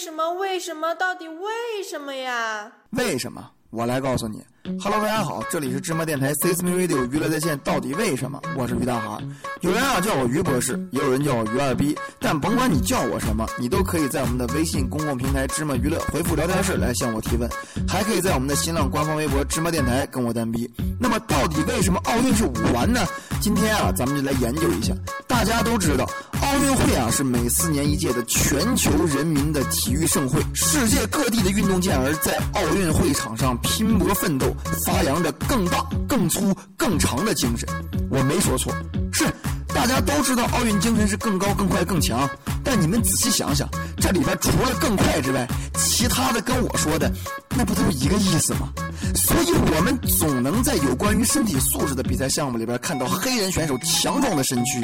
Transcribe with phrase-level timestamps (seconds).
[0.00, 0.32] 什么？
[0.32, 0.94] 为什么？
[0.94, 2.72] 到底为什么呀？
[2.92, 3.50] 为什么？
[3.68, 4.42] 我来告诉你。
[4.82, 7.58] Hello，大家好，这里是芝麻电台 Sesame Radio 娱乐在线。
[7.58, 8.40] 到底为什么？
[8.56, 9.22] 我是于大海。
[9.60, 11.94] 有人啊叫我于博士，也有人叫我于二逼。
[12.18, 17.48] 但甭管你叫我什么，你都可以在我们的微信公共平台芝麻娱乐回复聊天室来向我提问，
[17.86, 20.70] 还可以在我们的新浪官方微博芝麻电台跟我单逼。
[20.98, 23.00] 那么到底为什么奥运是五环呢？
[23.42, 24.94] 今天啊，咱们就来研究一下。
[25.26, 26.08] 大家都知道，
[26.50, 34.52] 奥运会啊是每四年一届的全球人民的体育盛会，世界各地的运动健儿在奥运会场上拼搏奋斗，
[34.84, 37.68] 发扬着更大、更粗、更长的精神。
[38.10, 38.74] 我没说错，
[39.12, 39.32] 是
[39.68, 42.28] 大家都知道奥运精神是更高、更快、更强。
[42.64, 45.46] 但你们仔细想想，这里边除了更快之外，
[45.78, 47.08] 其他的跟我说的，
[47.50, 48.72] 那不都一个意思吗？
[49.14, 54.80] 所以我们总能在有关于身体素质的比赛项目里边看到黑人选手强壮的身躯，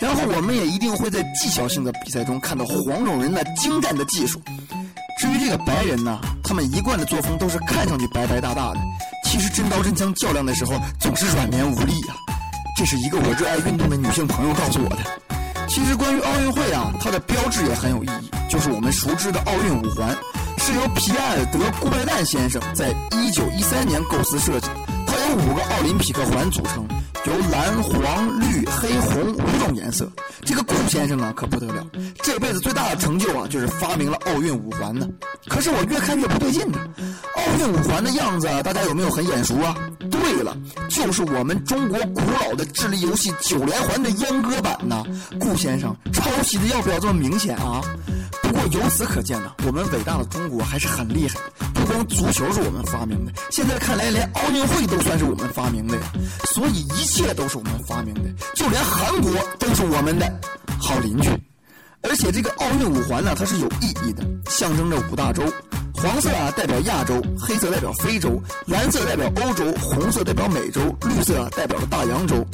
[0.00, 4.40] 然后我们也一定会在技巧性的比赛中看到黄种人那精湛的技术。
[5.18, 8.80] 至于这个白人呢，他们一贯的作风都是看上去白白大大的，
[9.24, 12.16] 其实真刀真枪较量的时候总是软绵无力啊。
[12.76, 14.98] 这是一个我热爱运动的女性朋友告诉我的。
[15.68, 20.16] 其实关于奥运会啊，它的标志也很有意义，就是我们熟知的奥运五环。
[20.62, 24.68] 是由皮埃尔德·顾拜旦先生在一九一三年构思设计，
[25.06, 26.86] 它由五个奥林匹克环组成，
[27.24, 30.06] 由蓝、黄、绿、黑、红五种颜色。
[30.44, 31.82] 这个顾先生啊，可不得了，
[32.22, 35.08] 这辈子最大的成就啊，就是发明了奥运五环呢。
[35.48, 36.78] 可是我越看越不对劲呢，
[37.36, 39.74] 奥运五环的样子，大家有没有很眼熟啊？
[40.10, 40.54] 对了，
[40.90, 45.02] 就是我们中国古老的智力游戏九连环的阉割版呢。
[45.40, 47.80] 顾先生抄袭的要不要这么明显啊？
[48.60, 51.40] 过由此可见呢，我们伟大的中国还是很厉害。
[51.72, 56.02] 不光足球是我们发明的，现在看来连奥运会都算是我们发明的呀。
[56.52, 58.20] 所以一切都是我们发明的，
[58.54, 60.30] 就连韩国都是我们的
[60.78, 61.30] 好邻居。
[62.02, 65.42] 而且这个奥运五环呢，它是有意义的，象征着五大洲。
[65.94, 72.46] 黄色啊代表亚洲，黑色代表非洲，蓝色代表欧洲，红色代表美洲，绿色啊代表了大洋洲。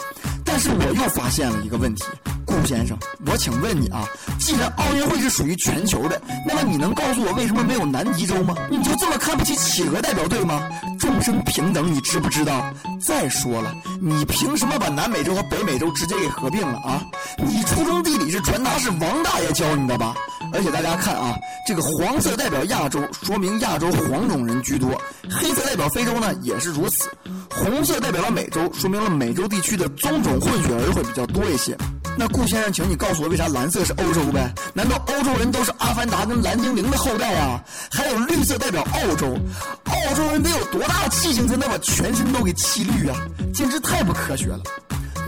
[0.45, 2.05] 但是我又发现了一个问题。
[2.45, 2.97] 顾先生，
[3.27, 4.05] 我请问你啊，
[4.47, 8.55] 既然奥运会是属于全球的，那么你能告诉我为什么没有南极洲吗？
[8.71, 10.62] 你就这么看不起企鹅代表队吗？
[11.01, 12.65] 众生平等，你知不知道？
[13.05, 17.03] 再说了，你凭什么把南美洲和北美洲直接给合并了啊？
[17.39, 20.15] 你初中地理是传达是王大爷教你的吧？
[20.53, 21.37] 而且大家看啊，
[21.67, 24.91] 这个黄色代表亚洲，说明亚洲黄种人居多；
[25.28, 27.09] 黑色代表非洲呢，也是如此；
[27.51, 31.77] 红色代表了美洲，说明了美洲地区的棕种混血儿会比较多一些。
[32.19, 34.53] 那顾先生，请你告诉我，为啥蓝色是欧洲呗？
[34.72, 37.62] 难道欧洲人都是阿凡达跟蓝精灵的后代啊？
[37.91, 39.37] 还有绿色代表澳洲，
[39.84, 43.16] 澳洲人得有多大的气性才能把全身都给漆绿啊？
[43.53, 44.60] 简直太不科学了。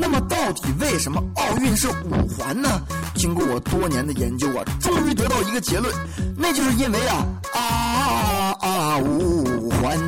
[0.01, 2.81] 那么到底为什么奥运是五环呢？
[3.15, 5.95] 经过我多年的研究啊，终于得到一个结论，
[6.37, 9.99] 那就是因为啊啊啊五环，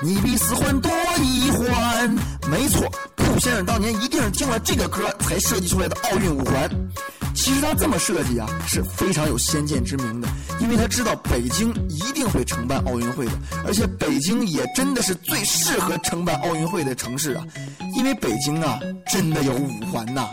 [0.00, 2.16] 你比四环多一环。
[2.48, 2.88] 没错，
[3.64, 6.70] 当年一定是听了这个歌才设计出来的奥运五环。
[7.34, 10.28] 其实他这么设计啊，是非常有先见之明的，
[10.60, 13.32] 因为他知道北京一定会承办奥运会的，
[13.66, 17.44] 而且北京也真的是最适合承办奥运会的城市啊，
[17.96, 18.78] 因为北京啊
[19.10, 20.28] 真的有五环呐。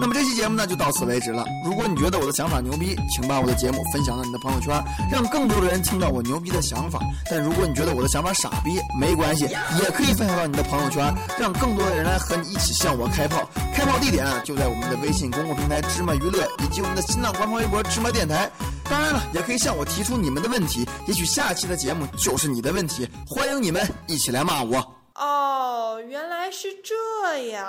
[0.00, 1.44] 那么这期节目呢就到此为止了。
[1.64, 6.98] 如果你觉得我的想法牛逼，请把我的节目分享到你的朋友圈，让更多的人听到我牛逼的想法。
[7.30, 13.48] 但如果你觉得我的想法傻逼，没关系，也可以分享到你的朋友圈，让更多的人来和你一起向我开炮。
[13.72, 18.50] 开炮地点就在我们的微信公共平台芝麻娱乐，以及我们的新浪官方微博芝麻电台。
[18.90, 23.08] 当然了，也可以向我提出你们的问题，也许下期的节目就是你的问题。
[23.26, 24.78] 欢迎你们一起来骂我。
[25.14, 27.64] 哦，原来是这样。